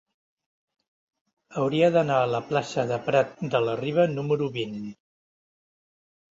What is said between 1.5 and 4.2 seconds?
Hauria d'anar a la plaça de Prat de la Riba